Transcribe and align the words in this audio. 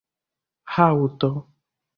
haŭto 0.75 1.31